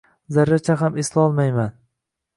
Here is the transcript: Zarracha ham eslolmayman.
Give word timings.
Zarracha 0.37 0.77
ham 0.79 0.97
eslolmayman. 1.03 1.73